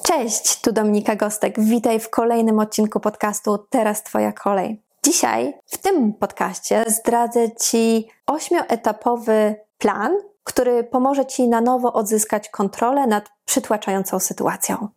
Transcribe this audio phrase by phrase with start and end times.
[0.00, 1.60] Cześć, tu Dominika Gostek.
[1.60, 4.82] Witaj w kolejnym odcinku podcastu Teraz Twoja kolej.
[5.04, 10.12] Dzisiaj w tym podcaście zdradzę Ci ośmioetapowy plan,
[10.44, 14.88] który pomoże Ci na nowo odzyskać kontrolę nad przytłaczającą sytuacją.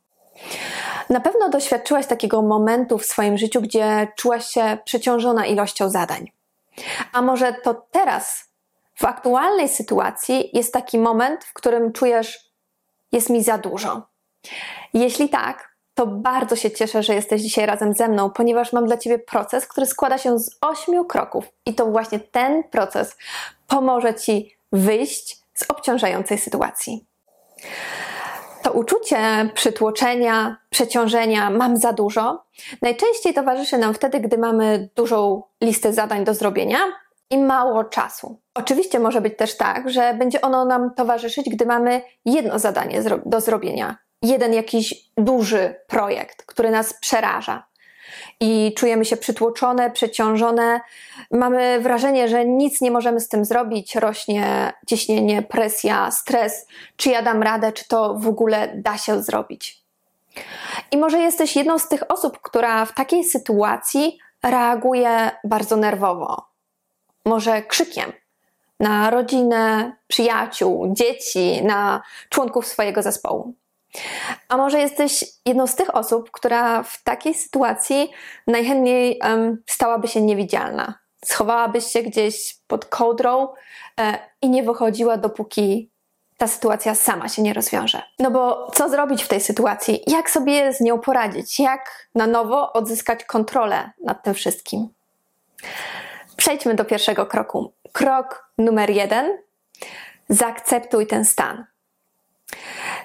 [1.09, 6.31] Na pewno doświadczyłaś takiego momentu w swoim życiu, gdzie czułaś się przeciążona ilością zadań.
[7.13, 8.45] A może to teraz,
[8.95, 12.51] w aktualnej sytuacji, jest taki moment, w którym czujesz,
[13.11, 14.14] jest mi za dużo.
[14.95, 18.97] Jeśli tak, to bardzo się cieszę, że jesteś dzisiaj razem ze mną, ponieważ mam dla
[18.97, 21.45] Ciebie proces, który składa się z ośmiu kroków.
[21.65, 23.17] I to właśnie ten proces
[23.67, 27.05] pomoże Ci wyjść z obciążającej sytuacji.
[28.63, 32.43] To uczucie przytłoczenia, przeciążenia, mam za dużo,
[32.81, 36.79] najczęściej towarzyszy nam wtedy, gdy mamy dużą listę zadań do zrobienia
[37.29, 38.39] i mało czasu.
[38.53, 43.41] Oczywiście może być też tak, że będzie ono nam towarzyszyć, gdy mamy jedno zadanie do
[43.41, 47.65] zrobienia, jeden jakiś duży projekt, który nas przeraża.
[48.39, 50.81] I czujemy się przytłoczone, przeciążone,
[51.31, 57.21] mamy wrażenie, że nic nie możemy z tym zrobić, rośnie ciśnienie, presja, stres, czy ja
[57.21, 59.83] dam radę, czy to w ogóle da się zrobić.
[60.91, 66.45] I może jesteś jedną z tych osób, która w takiej sytuacji reaguje bardzo nerwowo,
[67.25, 68.11] może krzykiem
[68.79, 73.53] na rodzinę, przyjaciół, dzieci, na członków swojego zespołu.
[74.49, 78.11] A może jesteś jedną z tych osób, która w takiej sytuacji
[78.47, 80.93] najchętniej um, stałaby się niewidzialna.
[81.25, 83.47] Schowałabyś się gdzieś pod kołdrą
[83.99, 85.89] e, i nie wychodziła, dopóki
[86.37, 88.01] ta sytuacja sama się nie rozwiąże.
[88.19, 90.03] No bo co zrobić w tej sytuacji?
[90.07, 91.59] Jak sobie z nią poradzić?
[91.59, 94.89] Jak na nowo odzyskać kontrolę nad tym wszystkim?
[96.37, 97.71] Przejdźmy do pierwszego kroku.
[97.91, 99.37] Krok numer jeden:
[100.29, 101.65] zaakceptuj ten stan.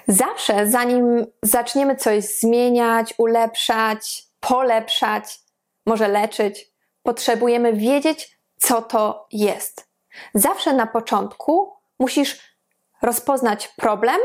[0.07, 5.39] Zawsze, zanim zaczniemy coś zmieniać, ulepszać, polepszać,
[5.85, 6.71] może leczyć,
[7.03, 9.87] potrzebujemy wiedzieć, co to jest.
[10.33, 12.57] Zawsze na początku musisz
[13.01, 14.17] rozpoznać problem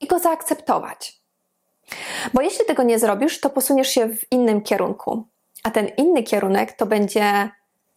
[0.00, 1.20] i go zaakceptować.
[2.34, 5.28] Bo jeśli tego nie zrobisz, to posuniesz się w innym kierunku.
[5.62, 7.50] A ten inny kierunek to będzie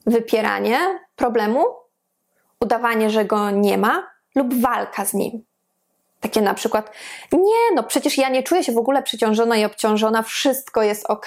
[0.05, 0.79] wypieranie
[1.15, 1.65] problemu,
[2.61, 5.46] udawanie, że go nie ma lub walka z nim.
[6.19, 6.91] Takie na przykład,
[7.31, 11.25] nie, no przecież ja nie czuję się w ogóle przeciążona i obciążona, wszystko jest ok.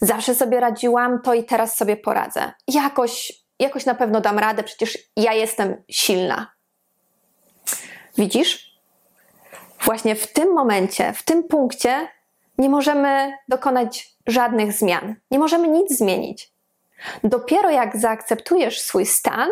[0.00, 2.52] Zawsze sobie radziłam, to i teraz sobie poradzę.
[2.68, 6.52] Jakoś, jakoś na pewno dam radę, przecież ja jestem silna.
[8.18, 8.72] Widzisz?
[9.84, 12.08] Właśnie w tym momencie, w tym punkcie
[12.58, 15.14] nie możemy dokonać żadnych zmian.
[15.30, 16.52] Nie możemy nic zmienić.
[17.24, 19.48] Dopiero jak zaakceptujesz swój stan,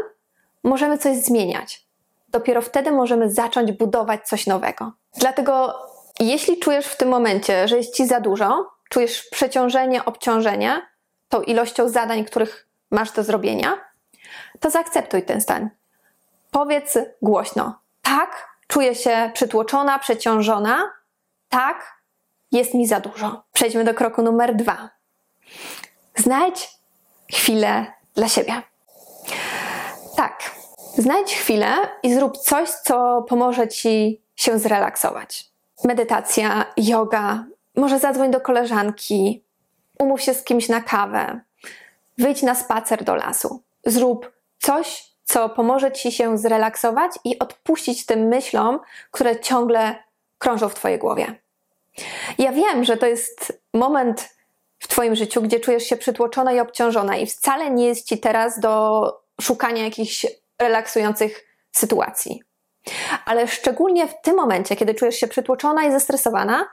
[0.64, 1.89] możemy coś zmieniać
[2.30, 4.92] dopiero wtedy możemy zacząć budować coś nowego.
[5.16, 5.74] Dlatego,
[6.20, 10.82] jeśli czujesz w tym momencie, że jest ci za dużo, czujesz przeciążenie, obciążenie
[11.28, 13.78] tą ilością zadań, których masz do zrobienia,
[14.60, 15.70] to zaakceptuj ten stan.
[16.50, 20.92] Powiedz głośno: tak, czuję się przytłoczona, przeciążona,
[21.48, 22.00] tak,
[22.52, 23.42] jest mi za dużo.
[23.52, 24.90] Przejdźmy do kroku numer dwa.
[26.16, 26.68] Znajdź
[27.32, 28.62] chwilę dla siebie.
[31.00, 35.44] Znajdź chwilę i zrób coś, co pomoże ci się zrelaksować.
[35.84, 37.44] Medytacja, yoga,
[37.76, 39.44] może zadzwoń do koleżanki,
[39.98, 41.40] umów się z kimś na kawę,
[42.18, 43.62] wyjdź na spacer do lasu.
[43.86, 48.80] Zrób coś, co pomoże ci się zrelaksować i odpuścić tym myślom,
[49.10, 49.94] które ciągle
[50.38, 51.34] krążą w twojej głowie.
[52.38, 54.28] Ja wiem, że to jest moment
[54.78, 58.60] w twoim życiu, gdzie czujesz się przytłoczona i obciążona i wcale nie jest ci teraz
[58.60, 59.04] do
[59.40, 60.26] szukania jakichś
[60.60, 62.42] relaksujących sytuacji.
[63.24, 66.66] Ale szczególnie w tym momencie, kiedy czujesz się przytłoczona i zestresowana,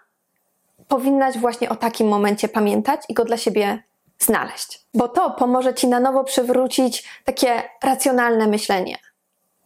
[0.88, 3.84] powinnaś właśnie o takim momencie pamiętać i go dla siebie
[4.20, 4.80] znaleźć.
[4.94, 8.98] Bo to pomoże ci na nowo przywrócić takie racjonalne myślenie.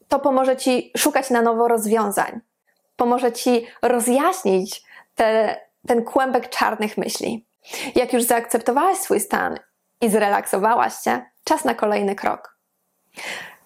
[0.07, 2.39] To pomoże ci szukać na nowo rozwiązań.
[2.95, 4.83] Pomoże ci rozjaśnić
[5.15, 7.45] te, ten kłębek czarnych myśli.
[7.95, 9.59] Jak już zaakceptowałaś swój stan
[10.01, 12.57] i zrelaksowałaś się, czas na kolejny krok.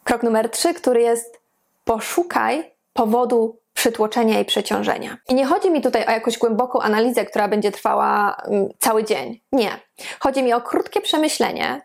[0.05, 1.41] Krok numer trzy, który jest
[1.83, 5.17] poszukaj powodu przytłoczenia i przeciążenia.
[5.29, 9.41] I nie chodzi mi tutaj o jakąś głęboką analizę, która będzie trwała mm, cały dzień.
[9.51, 9.79] Nie.
[10.19, 11.81] Chodzi mi o krótkie przemyślenie.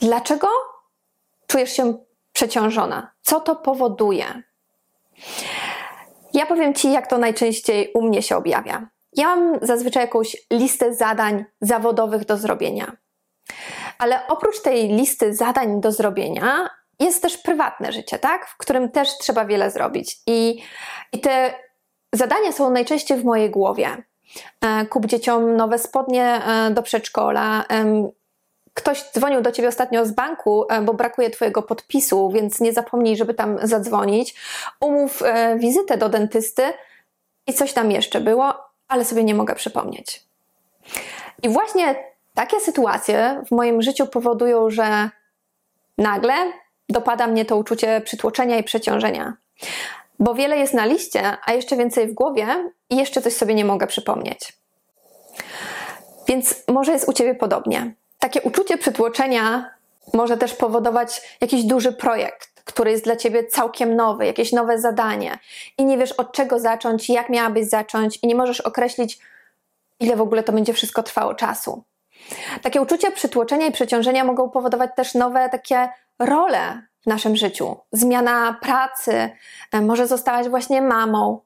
[0.00, 0.48] Dlaczego
[1.46, 1.98] czujesz się
[2.32, 3.10] przeciążona?
[3.22, 4.42] Co to powoduje?
[6.32, 8.88] Ja powiem Ci, jak to najczęściej u mnie się objawia.
[9.12, 12.96] Ja mam zazwyczaj jakąś listę zadań zawodowych do zrobienia.
[13.98, 18.46] Ale oprócz tej listy zadań do zrobienia, jest też prywatne życie, tak?
[18.46, 20.20] W którym też trzeba wiele zrobić.
[20.26, 20.62] I,
[21.12, 21.54] i te
[22.12, 23.88] zadania są najczęściej w mojej głowie.
[24.60, 27.64] e, kup dzieciom nowe spodnie e, do przedszkola.
[28.74, 33.34] Ktoś dzwonił do ciebie ostatnio z banku, bo brakuje twojego podpisu, więc nie zapomnij, żeby
[33.34, 34.34] tam zadzwonić.
[34.80, 35.22] Umów
[35.56, 36.62] wizytę do dentysty
[37.46, 38.54] i coś tam jeszcze było,
[38.88, 40.22] ale sobie nie mogę przypomnieć.
[41.42, 42.04] I właśnie
[42.34, 45.10] takie sytuacje w moim życiu powodują, że
[45.98, 46.34] nagle
[46.90, 49.34] dopada mnie to uczucie przytłoczenia i przeciążenia.
[50.18, 52.46] Bo wiele jest na liście, a jeszcze więcej w głowie
[52.90, 54.52] i jeszcze coś sobie nie mogę przypomnieć.
[56.28, 57.94] Więc może jest u ciebie podobnie.
[58.18, 59.70] Takie uczucie przytłoczenia
[60.14, 65.38] może też powodować jakiś duży projekt, który jest dla ciebie całkiem nowy, jakieś nowe zadanie
[65.78, 69.18] i nie wiesz od czego zacząć, jak miałabyś zacząć i nie możesz określić,
[70.00, 71.84] ile w ogóle to będzie wszystko trwało czasu.
[72.62, 75.88] Takie uczucia przytłoczenia i przeciążenia mogą powodować też nowe takie
[76.20, 77.76] role w naszym życiu.
[77.92, 79.30] Zmiana pracy,
[79.72, 81.40] e, może zostałaś właśnie mamą.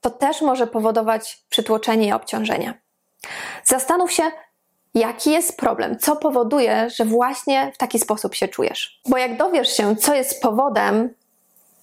[0.00, 2.80] To też może powodować przytłoczenie i obciążenie.
[3.64, 4.22] Zastanów się,
[4.94, 9.00] jaki jest problem, co powoduje, że właśnie w taki sposób się czujesz.
[9.08, 11.14] Bo jak dowiesz się, co jest powodem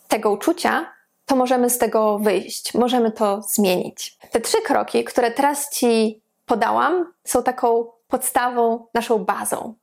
[0.07, 0.93] tego uczucia,
[1.25, 4.17] to możemy z tego wyjść, możemy to zmienić.
[4.31, 9.73] Te trzy kroki, które teraz Ci podałam, są taką podstawą, naszą bazą.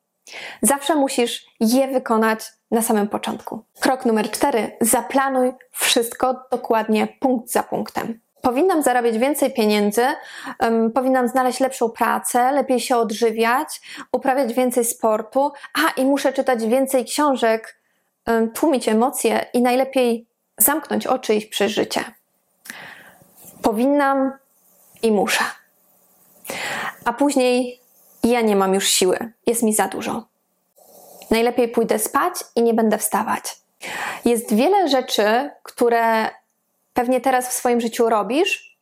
[0.63, 2.41] Zawsze musisz je wykonać
[2.71, 3.63] na samym początku.
[3.81, 8.21] Krok numer cztery: zaplanuj wszystko dokładnie punkt za punktem.
[8.43, 10.07] Powinnam zarabiać więcej pieniędzy,
[10.61, 13.81] um, powinnam znaleźć lepszą pracę, lepiej się odżywiać,
[14.13, 17.81] uprawiać więcej sportu, a i muszę czytać więcej książek,
[18.27, 20.27] um, tłumić emocje i najlepiej
[20.59, 22.05] zamknąć oczy i przeżycie.
[23.63, 24.33] Powinnam
[25.03, 25.45] i muszę.
[27.05, 27.81] A później
[28.25, 30.25] ja nie mam już siły, jest mi za dużo.
[31.31, 33.57] Najlepiej pójdę spać i nie będę wstawać.
[34.25, 36.31] Jest wiele rzeczy, które
[36.95, 38.79] pewnie teraz w swoim życiu robisz,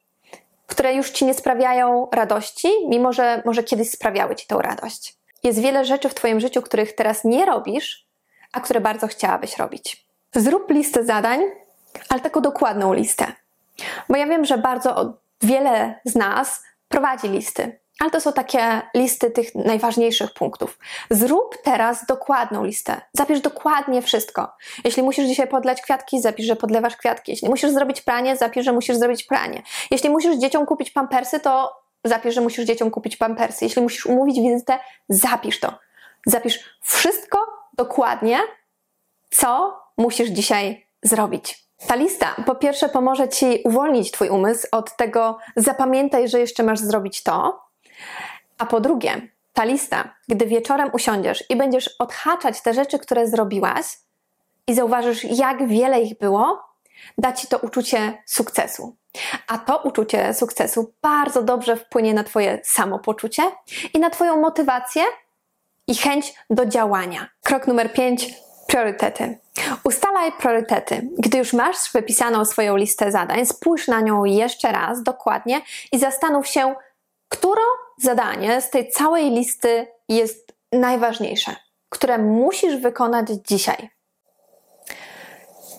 [0.66, 5.16] które już ci nie sprawiają radości, mimo że może kiedyś sprawiały ci tą radość.
[5.42, 8.06] Jest wiele rzeczy w Twoim życiu, których teraz nie robisz,
[8.52, 10.06] a które bardzo chciałabyś robić.
[10.34, 11.40] Zrób listę zadań,
[12.08, 13.26] ale taką dokładną listę.
[14.08, 19.30] Bo ja wiem, że bardzo wiele z nas prowadzi listy ale to są takie listy
[19.30, 20.78] tych najważniejszych punktów.
[21.10, 23.00] Zrób teraz dokładną listę.
[23.12, 24.52] Zapisz dokładnie wszystko.
[24.84, 27.32] Jeśli musisz dzisiaj podlać kwiatki, zapisz, że podlewasz kwiatki.
[27.32, 29.62] Jeśli musisz zrobić pranie, zapisz, że musisz zrobić pranie.
[29.90, 31.72] Jeśli musisz dzieciom kupić pampersy, to
[32.04, 33.64] zapisz, że musisz dzieciom kupić pampersy.
[33.64, 34.78] Jeśli musisz umówić wizytę,
[35.08, 35.72] zapisz to.
[36.26, 37.38] Zapisz wszystko
[37.72, 38.38] dokładnie,
[39.30, 41.66] co musisz dzisiaj zrobić.
[41.86, 46.78] Ta lista po pierwsze pomoże Ci uwolnić Twój umysł od tego, zapamiętaj, że jeszcze masz
[46.78, 47.65] zrobić to,
[48.58, 53.86] a po drugie, ta lista, gdy wieczorem usiądziesz i będziesz odhaczać te rzeczy, które zrobiłaś
[54.66, 56.62] i zauważysz, jak wiele ich było,
[57.18, 58.96] da ci to uczucie sukcesu.
[59.48, 63.42] A to uczucie sukcesu bardzo dobrze wpłynie na Twoje samopoczucie
[63.94, 65.02] i na Twoją motywację
[65.86, 67.28] i chęć do działania.
[67.42, 68.34] Krok numer 5.
[68.66, 69.38] Priorytety.
[69.84, 71.08] Ustalaj priorytety.
[71.18, 75.60] Gdy już masz wypisaną swoją listę zadań, spójrz na nią jeszcze raz dokładnie
[75.92, 76.74] i zastanów się,
[77.98, 81.56] zadanie z tej całej listy jest najważniejsze,
[81.88, 83.90] które musisz wykonać dzisiaj?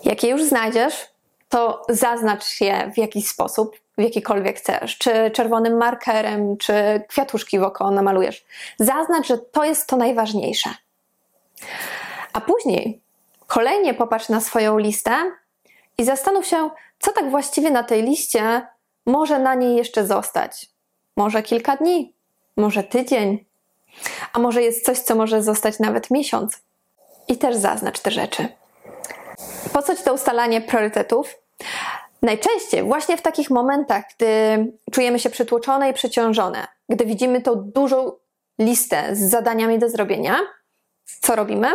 [0.04, 1.08] Jak je już znajdziesz,
[1.50, 6.74] to zaznacz je w jakiś sposób, w jakikolwiek chcesz, czy czerwonym markerem, czy
[7.08, 8.46] kwiatuszki wokoło namalujesz.
[8.80, 10.70] Zaznacz, że to jest to najważniejsze.
[12.34, 13.02] A później
[13.48, 15.32] kolejnie popatrz na swoją listę
[15.98, 16.70] i zastanów się,
[17.00, 18.68] co tak właściwie na tej liście
[19.06, 20.77] może na niej jeszcze zostać
[21.18, 22.14] może kilka dni,
[22.58, 23.46] może tydzień,
[24.34, 26.60] a może jest coś, co może zostać nawet miesiąc.
[27.28, 28.48] I też zaznacz te rzeczy.
[29.74, 31.36] Po co ci to ustalanie priorytetów?
[32.22, 34.28] Najczęściej właśnie w takich momentach, gdy
[34.92, 38.12] czujemy się przytłoczone i przeciążone, gdy widzimy tą dużą
[38.60, 40.40] listę z zadaniami do zrobienia,
[41.22, 41.68] co robimy?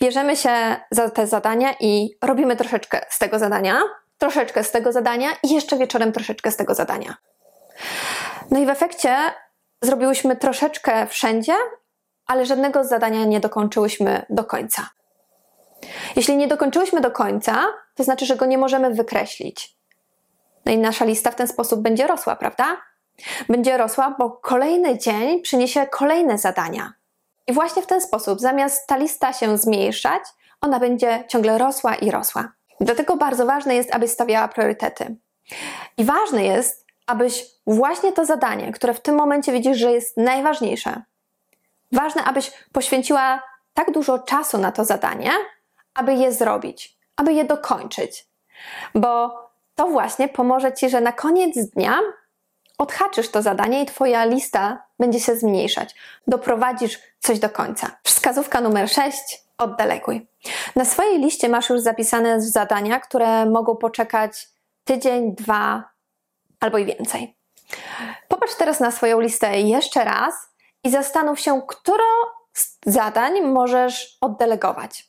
[0.00, 3.80] Bierzemy się za te zadania i robimy troszeczkę z tego zadania,
[4.18, 7.16] troszeczkę z tego zadania i jeszcze wieczorem troszeczkę z tego zadania.
[8.50, 9.16] No i w efekcie
[9.82, 11.54] zrobiłyśmy troszeczkę wszędzie,
[12.26, 14.90] ale żadnego zadania nie dokończyłyśmy do końca.
[16.16, 17.64] Jeśli nie dokończyłyśmy do końca,
[17.94, 19.76] to znaczy, że go nie możemy wykreślić.
[20.66, 22.76] No i nasza lista w ten sposób będzie rosła, prawda?
[23.48, 26.92] Będzie rosła, bo kolejny dzień przyniesie kolejne zadania.
[27.46, 30.22] I właśnie w ten sposób, zamiast ta lista się zmniejszać,
[30.60, 32.52] ona będzie ciągle rosła i rosła.
[32.80, 35.16] Dlatego bardzo ważne jest, aby stawiała priorytety.
[35.96, 41.02] I ważne jest, abyś właśnie to zadanie, które w tym momencie widzisz, że jest najważniejsze,
[41.92, 43.42] ważne, abyś poświęciła
[43.74, 45.30] tak dużo czasu na to zadanie,
[45.94, 48.26] aby je zrobić, aby je dokończyć.
[48.94, 49.40] Bo
[49.74, 51.98] to właśnie pomoże ci, że na koniec dnia
[52.78, 55.94] odhaczysz to zadanie i Twoja lista będzie się zmniejszać.
[56.26, 57.90] Doprowadzisz coś do końca.
[58.02, 59.18] Wskazówka numer 6.
[59.58, 60.28] Oddeleguj.
[60.76, 64.48] Na swojej liście masz już zapisane zadania, które mogą poczekać
[64.84, 65.84] tydzień, dwa
[66.60, 67.36] albo i więcej.
[68.28, 70.34] Popatrz teraz na swoją listę jeszcze raz
[70.84, 72.04] i zastanów się, które
[72.52, 75.08] z zadań możesz oddelegować.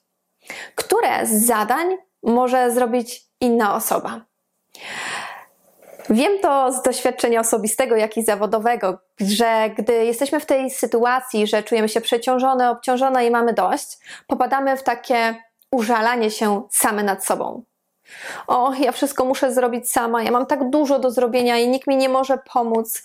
[0.75, 4.21] Które z zadań może zrobić inna osoba.
[6.09, 11.63] Wiem to z doświadczenia osobistego, jak i zawodowego, że gdy jesteśmy w tej sytuacji, że
[11.63, 15.35] czujemy się przeciążone, obciążone i mamy dość, popadamy w takie
[15.71, 17.63] użalanie się same nad sobą.
[18.47, 21.97] O, ja wszystko muszę zrobić sama, ja mam tak dużo do zrobienia i nikt mi
[21.97, 23.03] nie może pomóc,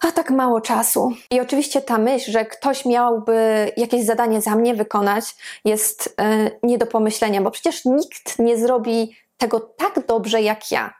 [0.00, 1.12] a tak mało czasu.
[1.30, 5.24] I oczywiście ta myśl, że ktoś miałby jakieś zadanie za mnie wykonać,
[5.64, 10.94] jest yy, nie do pomyślenia, bo przecież nikt nie zrobi tego tak dobrze jak ja.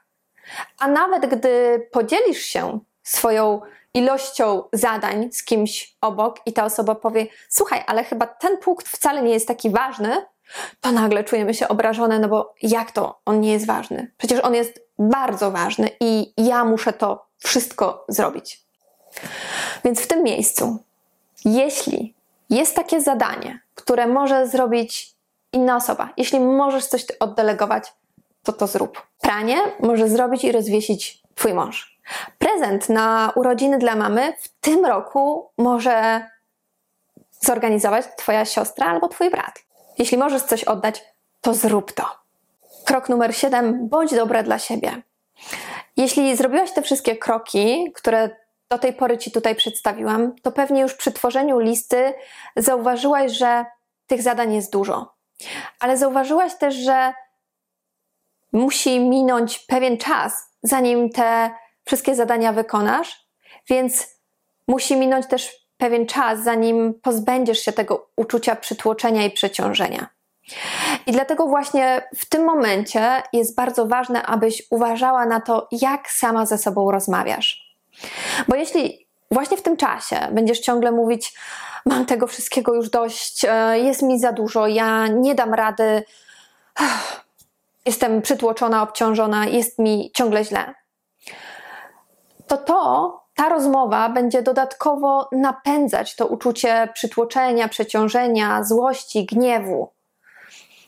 [0.79, 3.61] A nawet gdy podzielisz się swoją
[3.95, 9.23] ilością zadań z kimś obok i ta osoba powie: Słuchaj, ale chyba ten punkt wcale
[9.23, 10.27] nie jest taki ważny,
[10.81, 14.11] to nagle czujemy się obrażone, no bo jak to on nie jest ważny?
[14.19, 18.63] Przecież on jest bardzo ważny i ja muszę to wszystko zrobić.
[19.85, 20.79] Więc w tym miejscu,
[21.45, 22.15] jeśli
[22.51, 25.15] jest takie zadanie, które może zrobić
[25.53, 27.93] inna osoba, jeśli możesz coś oddelegować,
[28.43, 29.03] to to zrób.
[29.21, 31.99] Pranie może zrobić i rozwiesić Twój mąż.
[32.39, 36.27] Prezent na urodziny dla mamy w tym roku może
[37.41, 39.63] zorganizować Twoja siostra albo Twój brat.
[40.03, 41.05] Jeśli możesz coś oddać,
[41.41, 42.05] to zrób to.
[42.85, 43.89] Krok numer 7.
[43.89, 45.03] Bądź dobra dla siebie.
[45.97, 48.31] Jeśli zrobiłaś te wszystkie kroki, które
[48.71, 52.15] do tej pory Ci tutaj przedstawiłam, to pewnie już przy tworzeniu listy
[52.57, 53.65] zauważyłaś, że
[54.07, 55.15] tych zadań jest dużo.
[55.81, 57.13] Ale zauważyłaś też, że
[58.53, 61.51] musi minąć pewien czas, zanim te
[61.85, 63.27] wszystkie zadania wykonasz,
[63.69, 64.09] więc
[64.69, 70.07] musi minąć też pewien czas, zanim pozbędziesz się tego uczucia przytłoczenia i przeciążenia.
[71.07, 76.47] I dlatego właśnie w tym momencie jest bardzo ważne, abyś uważała na to, jak sama
[76.47, 77.77] ze sobą rozmawiasz.
[78.49, 81.35] Bo jeśli właśnie w tym czasie będziesz ciągle mówić,
[81.87, 86.05] mam tego wszystkiego już dość, e, jest mi za dużo, ja nie dam rady,
[87.87, 90.75] jestem przytłoczona, obciążona, jest mi ciągle źle,
[92.47, 99.91] to to, ta rozmowa będzie dodatkowo napędzać to uczucie przytłoczenia, przeciążenia, złości, gniewu.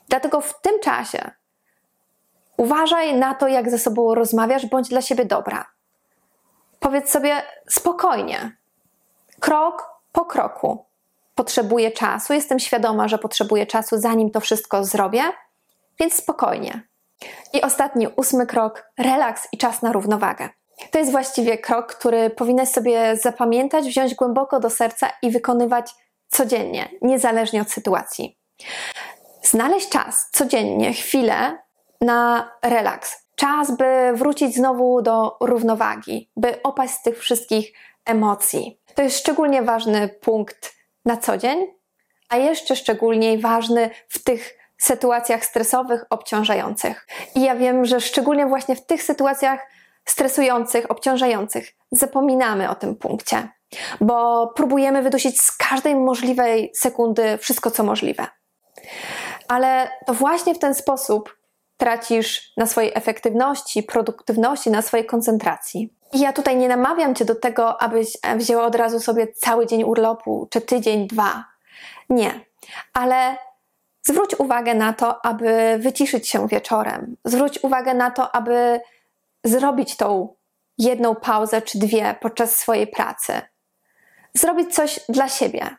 [0.08, 1.30] Dlatego w tym czasie
[2.56, 5.66] uważaj na to, jak ze sobą rozmawiasz, bądź dla siebie dobra.
[6.80, 8.56] Powiedz sobie spokojnie,
[9.40, 10.84] krok po kroku.
[11.34, 15.22] Potrzebuję czasu, jestem świadoma, że potrzebuję czasu, zanim to wszystko zrobię,
[16.00, 16.82] więc spokojnie.
[17.52, 20.48] I ostatni, ósmy krok relaks i czas na równowagę.
[20.90, 25.90] To jest właściwie krok, który powinnaś sobie zapamiętać, wziąć głęboko do serca i wykonywać
[26.28, 28.38] codziennie, niezależnie od sytuacji.
[29.42, 31.58] Znaleźć czas codziennie, chwilę
[32.00, 33.24] na relaks.
[33.36, 37.72] Czas, by wrócić znowu do równowagi, by opaść z tych wszystkich
[38.04, 38.80] emocji.
[38.94, 41.66] To jest szczególnie ważny punkt na co dzień,
[42.28, 47.06] a jeszcze szczególnie ważny w tych sytuacjach stresowych, obciążających.
[47.34, 49.60] I ja wiem, że szczególnie właśnie w tych sytuacjach
[50.04, 53.48] stresujących, obciążających zapominamy o tym punkcie,
[54.00, 58.26] bo próbujemy wydusić z każdej możliwej sekundy wszystko, co możliwe.
[59.48, 61.36] Ale to właśnie w ten sposób
[61.76, 65.94] tracisz na swojej efektywności, produktywności, na swojej koncentracji.
[66.12, 69.84] I ja tutaj nie namawiam cię do tego, abyś wzięła od razu sobie cały dzień
[69.84, 71.44] urlopu, czy tydzień, dwa.
[72.10, 72.40] Nie.
[72.92, 73.36] Ale
[74.06, 77.16] Zwróć uwagę na to, aby wyciszyć się wieczorem.
[77.24, 78.80] Zwróć uwagę na to, aby
[79.44, 80.34] zrobić tą
[80.78, 83.40] jedną pauzę czy dwie podczas swojej pracy.
[84.34, 85.76] Zrobić coś dla siebie.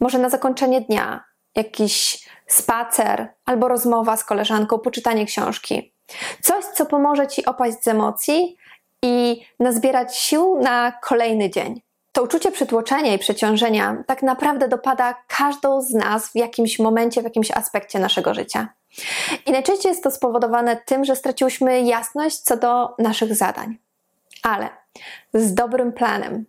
[0.00, 5.94] Może na zakończenie dnia jakiś spacer albo rozmowa z koleżanką, poczytanie książki.
[6.42, 8.56] Coś, co pomoże ci opaść z emocji
[9.02, 11.80] i nazbierać sił na kolejny dzień.
[12.12, 17.24] To uczucie przytłoczenia i przeciążenia tak naprawdę dopada każdą z nas w jakimś momencie, w
[17.24, 18.68] jakimś aspekcie naszego życia.
[19.46, 23.78] I najczęściej jest to spowodowane tym, że straciłyśmy jasność co do naszych zadań.
[24.42, 24.68] Ale
[25.34, 26.44] z dobrym planem,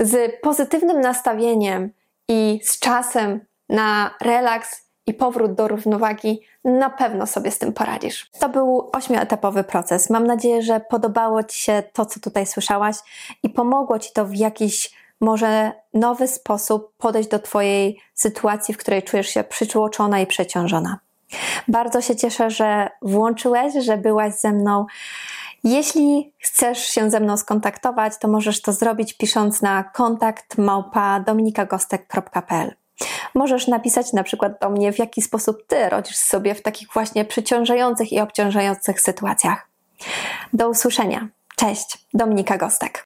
[0.00, 1.90] z pozytywnym nastawieniem
[2.28, 8.30] i z czasem na relaks i powrót do równowagi, na pewno sobie z tym poradzisz.
[8.40, 10.10] To był ośmioetapowy proces.
[10.10, 12.96] Mam nadzieję, że podobało Ci się to, co tutaj słyszałaś
[13.42, 19.02] i pomogło Ci to w jakiś może nowy sposób podejść do Twojej sytuacji, w której
[19.02, 20.98] czujesz się przytłoczona i przeciążona.
[21.68, 24.86] Bardzo się cieszę, że włączyłeś, że byłaś ze mną.
[25.64, 32.74] Jeśli chcesz się ze mną skontaktować, to możesz to zrobić pisząc na kontakt małpa dominikagostek.pl.
[33.34, 37.24] Możesz napisać na przykład do mnie, w jaki sposób ty rodzisz sobie w takich właśnie
[37.24, 39.68] przeciążających i obciążających sytuacjach.
[40.52, 41.28] Do usłyszenia.
[41.56, 43.04] Cześć, Dominika Gostek.